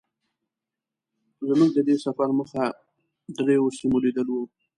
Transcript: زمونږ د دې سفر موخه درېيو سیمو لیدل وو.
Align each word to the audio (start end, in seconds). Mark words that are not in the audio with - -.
زمونږ 1.47 1.71
د 1.73 1.79
دې 1.87 1.95
سفر 2.05 2.29
موخه 2.37 2.65
درېيو 3.37 3.75
سیمو 3.77 3.97
لیدل 4.05 4.27
وو. 4.31 4.43